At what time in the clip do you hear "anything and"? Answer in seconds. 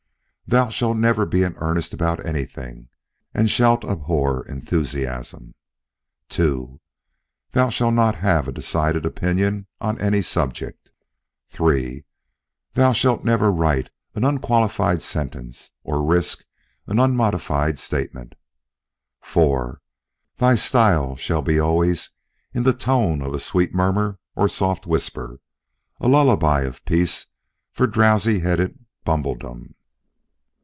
2.25-3.49